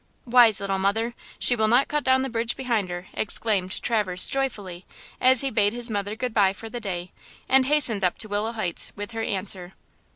[0.25, 1.13] "Wise little mother!
[1.37, 4.83] She will not cut down the bridge behind her!" exclaimed Traverse, joyfully,
[5.21, 7.11] as he bade his mother good by for the day,
[7.47, 9.73] and hastened up to Willow Heights with her answer.